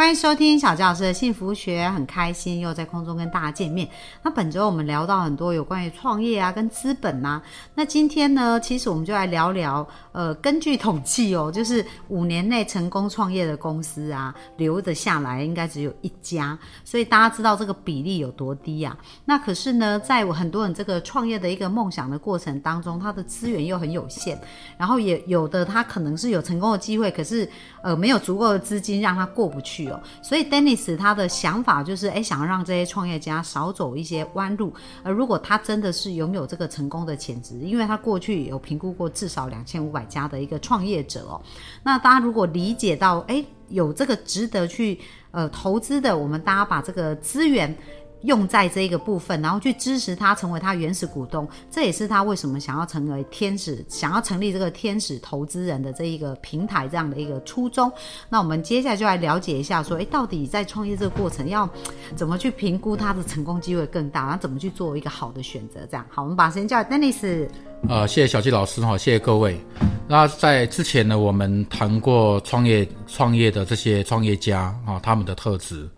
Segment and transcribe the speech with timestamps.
[0.00, 3.86] 欢迎收听小纪老师的幸福学，很开心又在空中跟大家见面。
[4.22, 7.42] 那本周我们聊到很多有关于创业啊，跟资本呐、
[7.74, 18.96] 那今天呢，其实我们就来聊聊，呃，根据统计哦，就是五年内成功创业的公司啊，留得下来应该只有一家，所以大家知道这个比例有多低啊。
[19.26, 24.40] 那可是呢，在我很多人这个创业的一个梦想的过程当中，他的资源又很有限，
[24.78, 27.46] 然后也有的他可能是有成功的机会，可是
[27.82, 29.89] 呃没有足够的资金让他过不去
[30.20, 34.72] 所以 Dennis 他的想法就是，哎，想要让这些创业家少走一些弯路。
[35.02, 41.40] 而如果他真的是拥有这个成功的潜质，因为他过去有评估过至少两千五百家的一个创业者哦，
[41.82, 47.74] 那大家如果理解到，哎，有这个值得去呃投资的，我们大家把这个资源。
[48.22, 57.90] 用在这一个部分，然后去支持他成为他原始股东，这也是他为什么想要成为天使，想要成立这个天使投资人的这一个平台这样的一个初衷。
[58.28, 61.68] 那我们接下来就来了解一下，说，诶，到底在创业这个过程要
[62.14, 65.80] 怎么去评估他的成功机会更大，然后怎么去做一个好的选择？
[65.90, 67.48] 这样，好，我们把时间交给 Dennis。
[67.88, 69.58] 呃，谢谢小纪老师哈，谢谢各位。
[70.06, 75.88] 那在之前呢，我们谈过创业创业的这些创业家啊，他们的特质。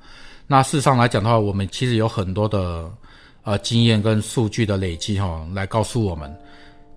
[0.53, 2.85] 那事实上来讲的话，我们其实有很多的
[3.43, 6.31] 呃经验跟数据的累积哈，来告诉我们，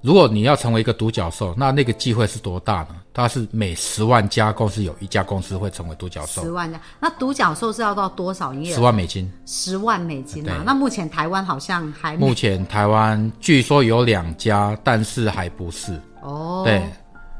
[0.02, 2.98] 如果你要成为一个独角兽，那那个机会是多大呢？
[3.14, 8.76] 它是每十万家公司有一家公司会成为独角兽十，万家，那独角兽是要到多少营业额？
[8.76, 9.32] 十万美金。
[9.46, 10.62] 十万美金啊！
[10.66, 15.98] 那目前台湾好像还目前台湾据说有两家，但是还不是。
[16.22, 16.84] 哦，对，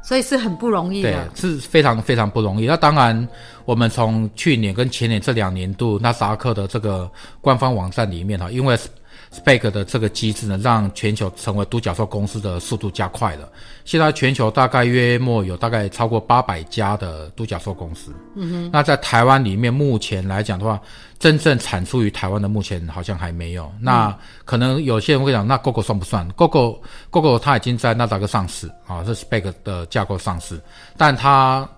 [0.06, 1.28] 所以是很不容易的，。
[1.34, 2.66] 是非常非常不容易。
[2.66, 3.28] 那当然，
[3.64, 8.78] 我们从去年跟前年这两年度纳斯达克的这个官方网站里面哈，因为
[9.32, 13.48] SPAC 的这个机制呢，让全球成为独角兽公司的速度加快了。
[13.84, 18.12] 现在全球大概约莫有大概超过八百家的独角兽公司。
[18.34, 18.70] 嗯哼。
[18.72, 20.80] 那在台湾里面，目前来讲的话，
[21.18, 23.70] 真正产出于台湾的目前好像还没有。
[23.80, 26.76] 那可能有些人会讲，那 Google 算不算？Google
[27.10, 30.60] Google 它已经在纳斯达克上市啊，是 Spec 的架构上市，
[30.96, 31.68] 但它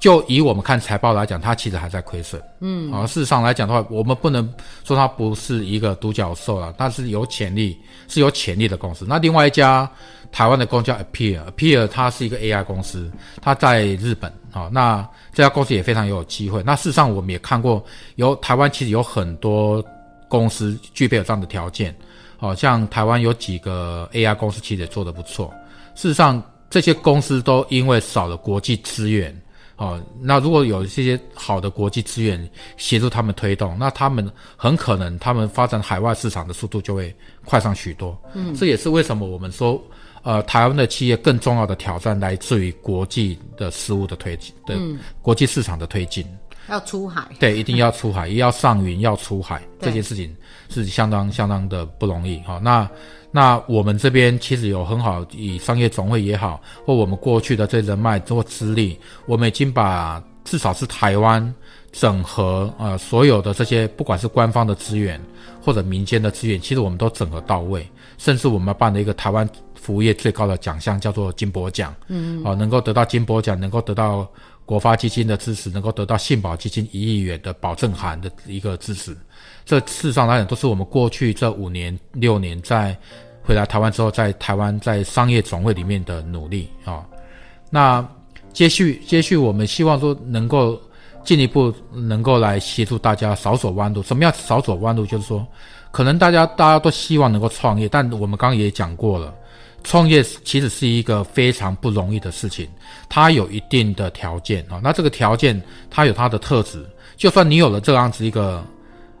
[0.00, 2.42] 就以我们看财报来讲，它其实还在亏损。
[2.60, 4.50] 嗯，啊，事实上来讲的话，我们不能
[4.82, 7.78] 说它不是一个独角兽了，它是有潜力，
[8.08, 9.04] 是有潜力的公司。
[9.06, 9.88] 那另外一家
[10.32, 13.12] 台湾的公司叫 Appear，Appear 它是一个 AI 公司，
[13.42, 16.62] 它在日本啊，那这家公司也非常有机会。
[16.62, 17.84] 那事实上我们也看过，
[18.16, 19.84] 有台湾其实有很多
[20.28, 21.94] 公司具备有这样的条件，
[22.38, 25.52] 好、像台湾有几个 AI 公司其实也做得不错。
[25.94, 29.38] 事实上，这些公司都因为少了国际资源，
[29.80, 38.14] 哦，那如果有这些好的国际资源协助他们推动，那他们很可能他们发展海外市场的速度就会快上许多。
[38.34, 39.82] 嗯，这也是为什么我们说，
[40.22, 44.78] 呃，台湾的企业更重要的挑战来自于国际的事务的推进的、
[45.22, 46.26] 国际市场的推进。
[46.68, 47.26] 要出海。
[47.40, 50.36] 对，一定要出海， 也要上云，要出海，对这件事情
[50.68, 52.86] 是相当相当的不容易哈、那
[53.32, 61.54] 那我们这边其实有很好，以商业总会也好，或我们过去的这人脉做资历，我们已经把至少是台湾
[61.92, 65.20] 整合呃所有的这些，不管是官方的资源
[65.62, 67.88] 或者民间的资源，其实我们都整合到位，
[68.20, 74.28] 甚至我们办了一个台湾服务业最高的奖项，叫做金箔奖，嗯，哦、能够得到金箔奖，能够得到
[74.66, 79.16] 国发基金的支持，能够得到信保基金一亿元的保证函的一个支持，
[79.64, 82.94] 这事实上来讲都是我们过去这五年六年在
[83.42, 87.02] 回来台湾之后，在台湾在商业总会里面的努力啊、
[87.70, 88.06] 那
[88.52, 90.78] 接续接续，我们希望说能够
[91.24, 94.02] 进一步能够来协助大家少走弯路。
[94.02, 95.06] 什么叫少走弯路？
[95.06, 95.46] 就是说，
[95.90, 99.34] 可能大家大家都希望能够创业，但我们刚刚也讲过了，
[99.82, 102.68] 创业其实是一个非常不容易的事情，
[103.08, 104.80] 它有一定的条件啊。
[104.82, 105.60] 那这个条件
[105.90, 106.84] 它有它的特质，
[107.16, 108.64] 就算你有了这样子一个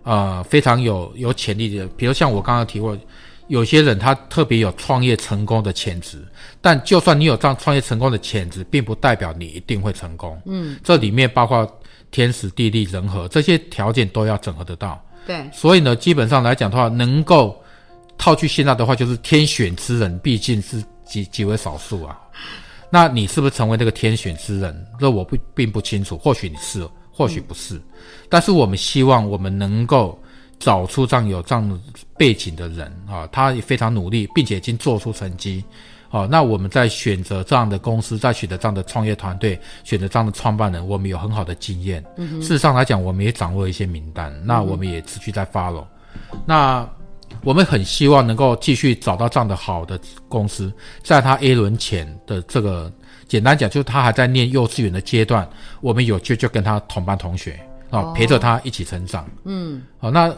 [0.02, 2.96] 呃非常有有潜力的，比如像我刚刚提过。
[3.48, 6.24] 有些人他特别有创业成功的潜质，
[6.60, 10.40] 但就算你有这样创业成功的潜质，并不代表你一定会成功。
[10.46, 11.68] 嗯，这里面包括
[12.12, 15.04] 天时地利人和这些条件都要整合得到。
[15.30, 17.56] 对，所以呢，基本上来讲的话，能够
[18.18, 22.18] 套去现在的话，就是天选之人毕竟是极极为少数啊。
[22.90, 24.86] 那你是不是成为那个天选之人？
[24.98, 27.80] 这我不并不清楚，或许你是，或许不是。
[28.28, 30.20] 但是我们希望我们能够
[30.58, 31.80] 找出这样有这样
[32.18, 35.64] 背景的人啊，他也非常努力，并且已经做出成绩。
[36.12, 42.04] 好，那我们在选择这样的公司，在选择这样的创业团队，选择这样的创办人，我们有很好的经验。
[42.16, 45.84] 嗯事实上来讲，我们也掌握一些名单，那我们也持续在 follow。
[46.44, 46.84] 那
[47.44, 50.72] 我们很希望能够继续找到这样的好的公司，
[51.04, 52.92] 在他 A 轮前的这个，
[53.28, 55.48] 简单讲就是他还在念幼稚园的阶段，
[55.80, 57.56] 我们有就就跟他同班同学
[57.88, 59.30] 啊，陪着他一起成长。
[59.44, 60.34] 嗯，好，那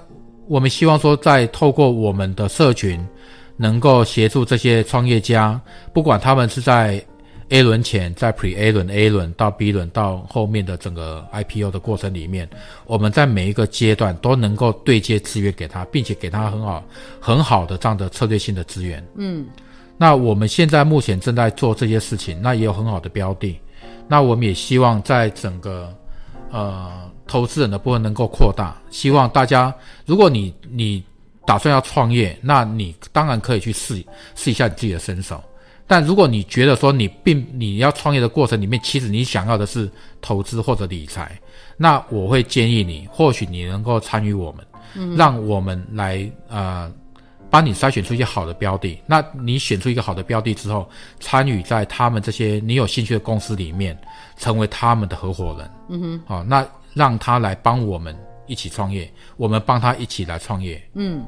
[0.49, 3.03] 我们希望说，在透过我们的社群。
[3.63, 5.61] 能够协助这些创业家，
[5.95, 7.01] 不管他们是在
[7.51, 12.49] A 轮前，在 Pre A 轮、A 轮到 B 轮到后面的整个 IPO 的过程里面，
[12.87, 16.83] 我们在每一个阶段都能够对接资源给他，并且给他很好、
[17.21, 19.07] 很好的这样的策略性的资源。
[19.15, 19.47] 嗯，
[19.97, 23.57] 那我们现在目前正在做这些事情，那也有很好的标的。
[24.09, 25.95] 那我们也希望在整个
[26.51, 29.73] 呃投资人的部分能够扩大，希望大家，
[30.05, 31.01] 如果你你。
[31.47, 34.03] 打算要创业，那你当然可以去试
[34.35, 35.43] 试一下你自己的身手。
[35.87, 39.91] 但如果你觉得说你并你要创业的过程里面，其实你想要的是
[40.23, 41.39] 投资或者理财，
[41.77, 46.91] 那我会建议你，或许你能够参与我们，让我们来呃
[47.51, 48.99] 帮你筛选出一些好的标的。
[49.05, 50.89] 那你选出一个好的标的之后，
[51.21, 53.99] 参与在他们这些你有兴趣的公司里面，
[54.39, 55.71] 成为他们的合伙人。
[55.89, 58.17] 嗯哼，好，那让他来帮我们。
[58.47, 60.83] 一起创业，我们帮他一起来创业。
[60.95, 61.25] 嗯，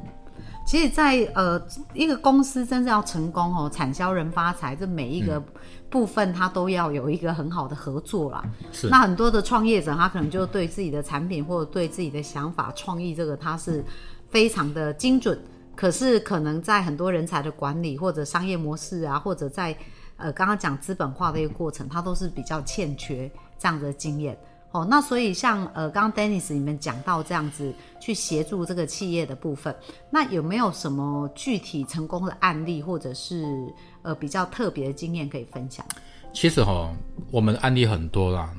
[0.66, 1.60] 其实，在呃
[1.92, 5.42] 一个公司真正要成功哦，产销人发财，这每一个
[5.88, 8.44] 部分他都要有一个很好的合作啦。
[8.72, 8.88] 是。
[8.88, 13.84] 那很多的创业者，他可能就对自己的产品或者对自己的想法创意，这个他是
[14.30, 15.38] 非常的精准。
[15.76, 19.76] 可是，可能在很多人才的管理或者商业模式啊，或者在
[20.16, 24.38] 呃刚刚讲资本化的一个过程，他都是比较欠缺这样的经验。
[24.74, 29.72] 哦，那所以像呃，刚刚 Dennis 你们讲到这样子去协助这个企业的部分，
[30.10, 33.72] 那有没有什么具体成功的案例，或者是
[34.02, 35.86] 呃比较特别的经验可以分享？
[36.32, 36.92] 其实哈，
[37.30, 38.50] 我们案例很多啦。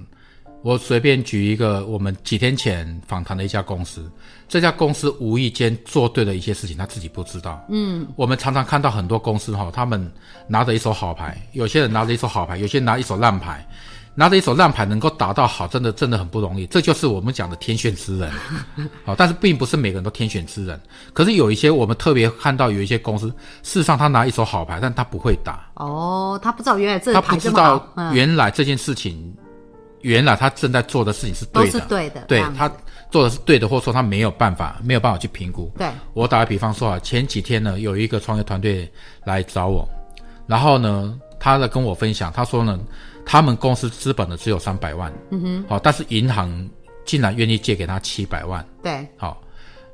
[0.62, 4.10] 我随便举一个，我们几天前访谈的一家公司，
[4.48, 7.64] 这家公司无意间做对了一些事情，他自己不知道。
[7.70, 10.10] 嗯，我们常常看到很多公司哈，他们
[10.48, 13.68] 拿着一手好牌，有些人拿着一手好牌，有些人拿一手烂牌。
[14.18, 16.66] 拿着一手烂牌能够打到好，真的真的很不容易。
[16.68, 18.32] 这就是我们讲的天选之人，
[19.04, 20.80] 好，但是并不是每个人都天选之人。
[21.12, 23.28] 可是有一些我们特别看到有一些公司，
[23.62, 25.70] 事实上他拿一手好牌，但他不会打。
[25.74, 29.36] 哦，他不知道原来这他不知道原来这件事情，
[30.00, 32.72] 原来他正在做的事情是对的，对的，对他
[33.12, 35.70] 做的是对的，或者说他没有办法，没有办法去评估。
[35.78, 38.90] 对，我打个比方说啊，前几天呢，有一个创业团队
[39.26, 39.86] 来找我，
[40.48, 42.80] 然后呢，他在跟我分享，他说呢。
[43.26, 46.70] 他们公司资本的只有三百万，嗯哼，好，但是银行
[47.04, 49.42] 竟然愿意借给他七百万，对，好，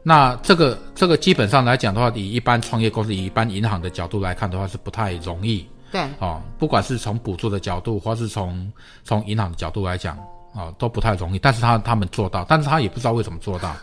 [0.03, 8.71] 那这个这个基本上来讲的话，以一般创业公司、以一般银行的角度来看的话，是不太容易，对，哦，不管是从补助的角度，或是从
[9.03, 10.17] 从银行的角度来讲，
[10.53, 11.39] 啊，都不太容易。
[11.39, 13.73] 但是他他们做到，但是他也不知道为什么做到，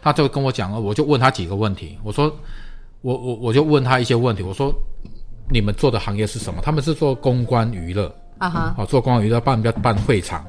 [0.00, 2.34] 他就跟我讲了，我就问他几个问题，我说，
[3.00, 4.72] 我我我就问他一些问题，我说，
[5.50, 6.60] 你们做的行业是什么？
[6.62, 8.14] 他们是做公关娱乐。
[8.38, 10.44] 啊哈，好做公关娱乐办要办会场，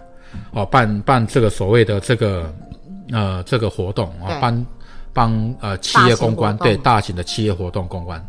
[0.51, 2.53] 哦办办这个所谓的这个
[3.11, 4.65] 呃这个活动啊，帮
[5.13, 8.23] 帮呃企业公关，对大型的企业活动公关。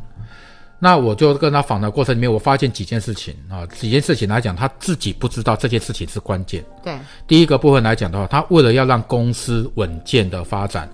[0.78, 6.62] 那我就跟他访谈过程里面，我发现几件事情啊，几件事情来讲，他自己不知道这件事情是关键。
[6.84, 6.94] 对，
[7.26, 10.86] 第一个部分来讲的话，他为了要让公司稳健的发展，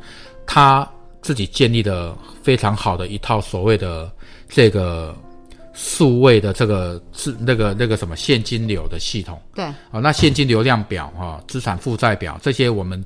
[0.46, 0.88] 他
[1.20, 4.10] 自己建立了非常好的一套所谓的
[4.48, 5.14] 这个。
[5.74, 13.02] 数位的这个是那个那个什么现金流的系统，对，啊，那现金流量表哈，资产负债表这些，我们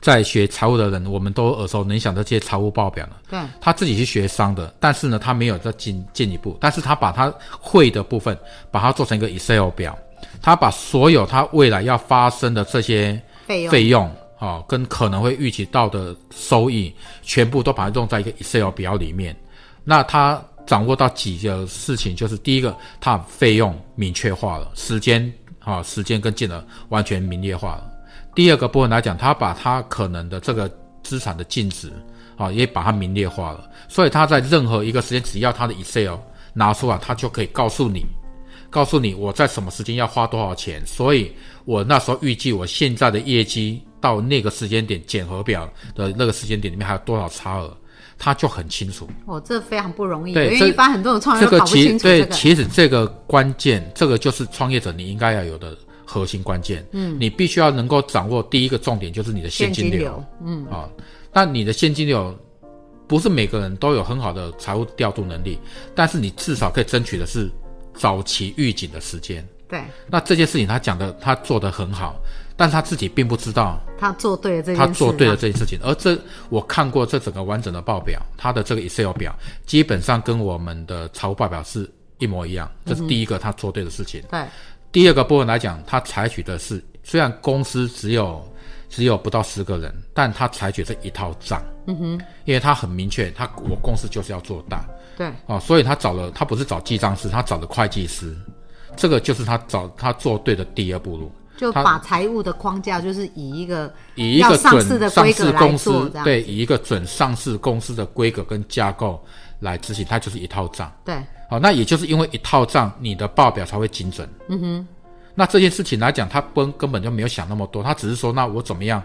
[0.00, 3.16] 在学财务的人，我们都耳熟能详的这些财务报表了。
[3.30, 8.36] 对，他自己是学商的，但是呢，他没有再进进一步，但是他把他会的部分，
[8.70, 9.96] 把它做成一个 Excel 表，
[10.42, 19.34] 他把所有他未来要发生的这些费用费用啊，跟可能会预期到的收益，全部都把它用在一个 Excel 表里面，
[19.82, 20.42] 那他。
[20.66, 27.90] 掌握到几个事情，就是第一个，它费用明确化了，时间啊，时间跟金额完全明列化了。
[28.34, 30.70] 第二个部分来讲，他把他可能的这个
[31.02, 31.92] 资产的净值
[32.36, 33.68] 啊，也把它明列化了。
[33.88, 36.16] 所以他在任何一个时间，只要他的 Excel
[36.54, 38.06] 拿出来，他就可以告诉你，
[38.70, 40.82] 告诉你我在什么时间要花多少钱。
[40.86, 41.32] 所以
[41.64, 47.76] 我那时候预计我现在的业绩到那个时间点检核表的那个时间点里面还有多少差额。
[48.18, 50.34] 他就很清楚哦，这非常不容易。
[50.34, 52.26] 对，因为一般很多的创业都搞不清楚这个。
[52.26, 56.86] 对，其实这个关键，这个就是创业者你应该要有的核心关键。
[56.92, 60.24] 嗯，你必须要能够掌握第一个重点，就是你的现金流。
[60.44, 60.88] 嗯，啊，
[61.32, 62.36] 那你的现金流
[63.06, 65.58] 不是每个人都有很好的财务调度能力，
[65.94, 67.50] 但是你至少可以争取的是
[67.94, 69.46] 早期预警的时间。
[69.68, 72.16] 对，那这件事情他讲的他做的很好，
[72.56, 75.78] 但他自己并不知道他做对了这件事，他做对了这件事情。
[75.82, 76.18] 而这
[76.48, 79.34] 我看过这整个完整的报表，他的这个 Excel 表
[79.66, 82.70] 基本上跟我们的财务报表是一模一样。
[82.84, 84.22] 这是第一个他做对的事情。
[84.30, 84.44] 对，
[84.90, 88.46] 第二个部分来讲，他采取的是虽然公司只有
[88.88, 91.62] 只有不到十个人，但他采取这一套账。
[91.86, 94.84] 嗯哼，因为他很明确，他我公司就是要做大。
[95.16, 98.36] 对，哦，所以他找了他不是找记账师，他找了会计师。
[98.94, 109.24] 这个就是他找他做对的第二步路，就把财务的框架就是以一个以一个准上市公司对，以一个准上市公司的规格跟架构
[109.60, 110.92] 来执行，它就是一套账。
[111.04, 111.14] 对，
[111.48, 114.28] 好，那也就是因为一套账，你的报表才会精准。
[114.48, 114.88] 嗯哼，
[115.36, 119.00] 那这件事情来讲，他根根本就没有想那么多，他只是说，那我怎么样，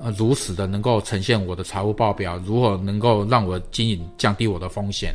[0.00, 5.14] 呃，如实的能够呈现我的财务报表，如何能够让我经营降低我的风险？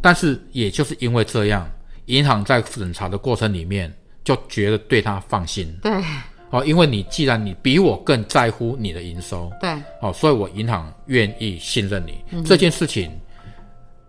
[0.00, 1.68] 但是也就是因为这样。
[2.06, 3.90] 银行在审查的过程里面
[4.24, 5.92] 就觉得对他放心，对，
[6.50, 13.10] 哦，因为你既然你比我更在乎你的营收，对，哦，所以我银行愿意信任你，这件事情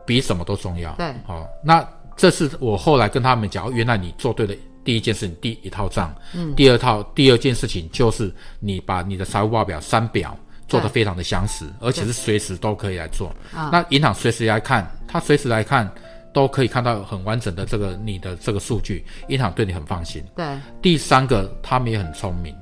[0.06, 1.84] 比什么都重要，对，哦，那
[2.16, 15.92] 这是我后来跟他们讲，原来你做对的第一件事情，第一套账，嗯，第二套第二件事情就是你把你的财务报表三表做得非常的详实，而且是随时都可以来做，那银行随时来看，他随时来看。
[16.34, 20.24] 都可以看到很完整的这个你的这个数据，银行对你很放心。
[20.36, 20.46] 对，
[20.82, 22.54] 第三个他们也很聪明，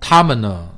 [0.00, 0.68] 他们呢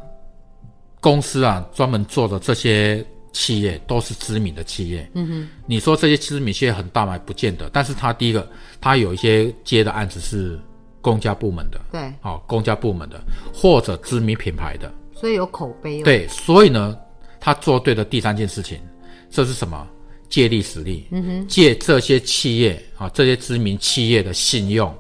[1.01, 5.09] 公司啊专门做的这些企业都是知名的企业。
[5.15, 7.19] 嗯哼，你说这些知名企业很大吗？
[7.27, 7.69] 不见得。
[7.73, 8.49] 但是他第一个，
[8.81, 10.59] 他有一些接的案子是
[11.03, 13.21] 公家部门的，对，哦，公家部门的
[13.53, 16.03] 或者知名品牌的，所以有口碑。
[16.03, 16.97] 对，所以呢，
[17.39, 18.81] 他做对的第三件事情，
[19.29, 19.87] 这是什么？
[20.35, 24.93] 借力使力，嗯哼，借这些企业啊，这些知名企业的信用，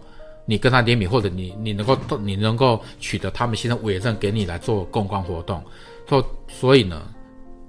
[0.47, 5.61] 你跟他联名，或者你你能够你能够取得他们现在委任给你来做公关活动，
[6.09, 7.03] 所所以呢，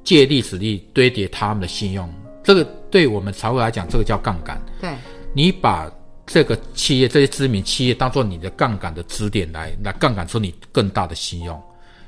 [0.04, 2.08] 借力使力堆叠他们的信用，
[2.44, 4.64] 这个对我们财务来讲，这个叫杠杆。
[4.80, 4.92] 对，
[5.34, 5.92] 你把
[6.28, 11.60] 这个企业这些知名企业当做你的杠杆的支点来来杠杆出你更大的信用，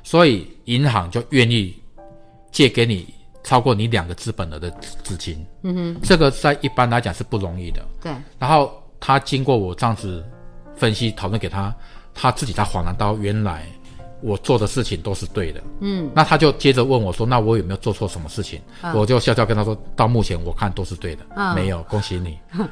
[0.04, 1.74] 所以银行就愿意
[2.52, 3.12] 借给你。
[3.48, 4.70] 超过你两个资本额的
[5.02, 7.82] 资金，嗯哼，这个在一般来讲是不容易的。
[7.98, 8.12] 对。
[8.38, 10.22] 然后他经过我这样子
[10.76, 11.74] 分析讨论给他，
[12.12, 13.64] 他自己才恍然到原来
[14.20, 15.62] 我做的事情都是对的。
[15.80, 16.10] 嗯。
[16.14, 18.60] 那他就接着问我说：“那我有没有做错什么事情？”
[18.94, 22.38] 我就笑笑跟他说：“到目前我看都是对的，嗯没有，恭喜你。”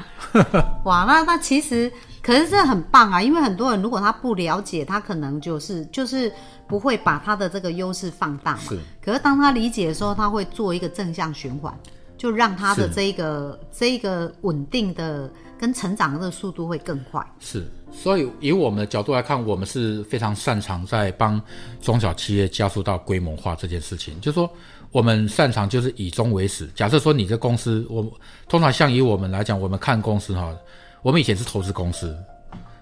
[0.84, 6.32] 哇，那那其实可是这很棒啊，因为很多人如果他不了解，他可能就是就是。
[6.68, 8.58] 不会把他的这个优势放大嘛？
[8.68, 8.76] 是。
[9.00, 11.72] 可是当他理解的时候，他会做一个正向循环，
[12.18, 17.24] 就让他的这一个这一个稳定的跟成长的速度会更快。
[17.38, 17.70] 是。
[17.93, 21.40] 所以以我们的角度来看，我们是非常擅长在帮
[21.81, 24.21] 中小企业加速到规模化这件事情。
[24.21, 24.50] 就是说，
[24.93, 26.69] 我们擅长就是以终为始。
[26.75, 28.11] 假设说你这公司，我们
[28.49, 30.55] 通常像以我们来讲，我们看公司哈，
[31.02, 32.16] 我们以前是投资公司，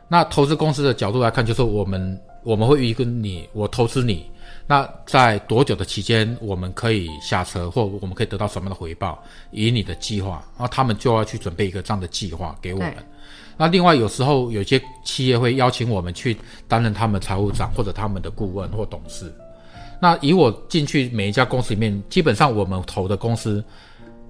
[0.08, 2.20] 那投资公司的角度来看，就是我们。
[2.44, 4.30] 我们会预跟你，我投资你，
[4.66, 9.18] 那在多久的期间我们可以下车，或我们可以得到什么样的回报？
[9.50, 12.94] 以你的计划，然后他们就要去准备一个这样的计划给我们。
[13.56, 19.32] 那另外有时候有些企业会邀请我们去担任他们财务长或者他们的顾问或董事。
[20.00, 23.64] 那以我进去每一家公司里面，基本上我们投的公司。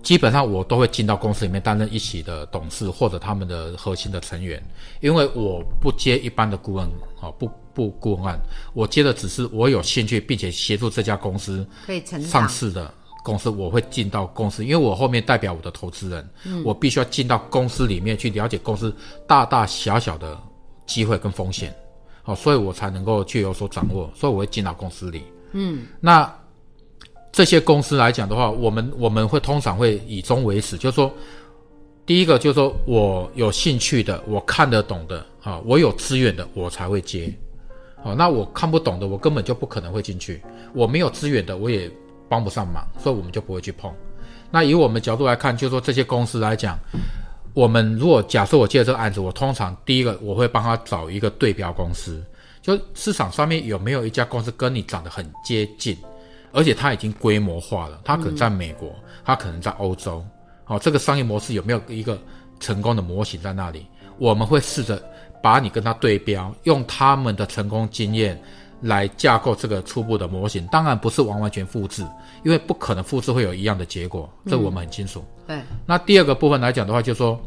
[0.03, 4.63] 基本上我都会进到公司里面担任一起的董事或者他们的核心的成员，
[5.01, 6.87] 因为我不接一般的顾问，
[7.19, 8.39] 啊不不顾问案，
[8.75, 12.93] 我接的只是我有兴趣并且协助这家公司可以成上市的
[13.25, 16.29] 公司，我会进到公司，因为我后面代表我的投资人，
[16.65, 18.95] 我必须要进到公司里面去了解公司
[19.27, 20.39] 大大小小的
[20.87, 21.75] 机会跟风险，
[22.23, 26.33] 好，所以我才能够去有所掌握，所以我会进到公司里，嗯，那。
[27.37, 31.13] 这些公司来讲的话，我们我们会通常会以终为始，就是说，
[32.07, 37.35] 第一个就是说我有兴趣的，我看得懂的，啊，我有资源的，我才会接，
[38.05, 40.41] 好，那我看不懂的，我根本就不可能会进去，
[40.73, 41.91] 我没有资源的，我也
[42.29, 43.93] 帮不上忙，所以我们就不会去碰。
[44.51, 46.79] 那以我们角度来看，就是说这些公司来讲，
[47.53, 52.25] 我们如果假设我接这个案子，我通常第一个我会帮他找一个对标公司，
[52.63, 55.97] 就市场上面有没有一家公司跟你长得很接近。
[56.57, 60.25] 而且它已经规模化了，它可能在美国，它可能在欧洲，
[60.63, 62.17] 好，这个商业模式有没有一个
[62.61, 63.85] 成功的模型在那里？
[64.19, 65.03] 我们会试着
[65.43, 68.41] 把你跟他对标，用他们的成功经验
[68.83, 70.67] 来架构这个初步的模型。
[70.69, 72.07] 当然不是完完全复制，
[72.45, 75.25] 因为不可能复制会有一样的结果，这我们很清楚。
[75.47, 77.41] 对，那第二个部分来讲的话，就是说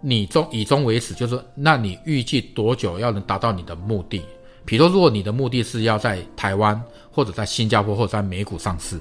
[0.00, 4.22] 你终以终为始，就是说那你预计多久要能达到你的目的？
[4.64, 9.00] 比如说，如果你的目的是要在台湾或者在新加坡或者在美股上市，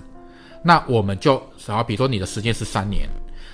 [0.63, 3.07] 那我们就然后比如说你的时间是三年，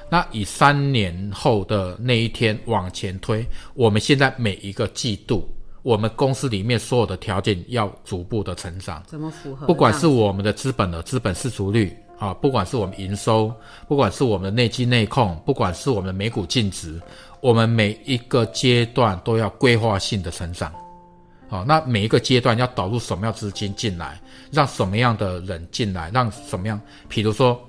[0.09, 5.51] 那以三年后的那一天往前推，我们现在每一个季度，
[5.85, 9.67] 我们公司里面所有的条件要逐步的成长，怎么符合？
[9.67, 13.53] 不管是我们的资本的资本市足率啊，不管是我们营收，
[13.87, 16.99] 不管是我们的内基内控，不管是我们的每股净值，
[17.39, 20.73] 我们每一个阶段都要规划性的成长。
[21.47, 24.19] 好，那每一个阶段要导入什么样资金进来，
[24.51, 27.63] 让什么样的人进来，让什么样，比如说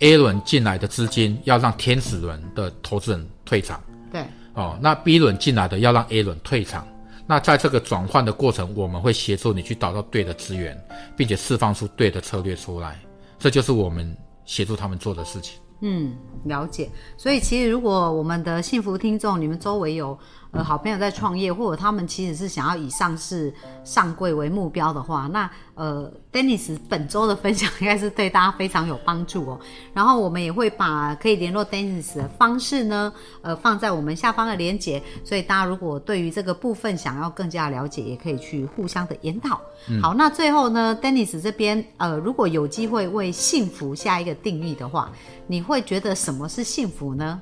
[0.00, 4.24] A 轮进来的资金要让天使轮的投资人退场，对，
[4.54, 6.84] 哦，那 B 轮进来的要让 A 轮退场。
[7.30, 10.76] 那在这个转换的过程，我们会协助你去找到对的资源，
[11.16, 12.98] 并且释放出对的策略出来，
[13.38, 15.60] 这就是我们协助他们做的事情。
[15.80, 16.90] 嗯，了解。
[17.16, 20.18] 所以其实如果我们的幸福听众，你们周围有。
[20.52, 23.54] 呃，好朋友在创业，或者他们其实是想要以上市
[23.84, 29.60] 上柜为目标的话，那呃，Dennis 本周的分享应该是对大家非常有帮助哦。
[29.94, 39.60] 然后我们也会把可以联络 Dennis 的方式呢，呃，放在我们下方的连结，所以大家如果对于这个部分想要更加了解，也可以去互相的研讨。
[40.02, 45.12] 好，那最后呢，Dennis 这边呃，如果有机会为幸福下一个定义的话，
[45.46, 47.40] 你会觉得什么是幸福呢？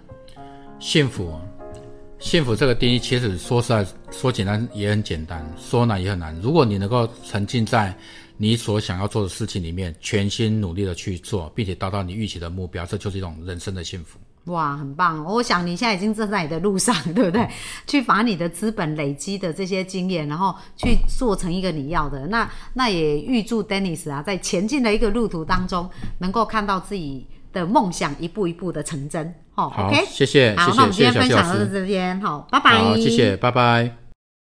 [0.79, 1.33] 幸福。
[2.21, 6.35] 幸福这个定义，其实说实在，说简单也很简单，说难也很难。
[6.43, 7.97] 如果你能够沉浸在
[8.37, 14.19] 你所想要做的事情里面，全心努力的去做，并且达到你预期的目标，这就是一种人生的幸福。
[14.53, 15.25] 哇，很棒！
[15.25, 17.49] 我想你现在已经正在你的路上，对不对？
[17.87, 22.27] 去把你的资本累积的这些经验，然后去做成一个你要的。
[22.27, 27.27] 那那也预祝 Dennis 啊，在前进的一个路途当中，能够看到自己。
[27.53, 34.08] 的梦想一步一步的成真，好，OK，谢谢，好，那我们今天分享到这边，好，拜拜，好，谢谢，拜拜。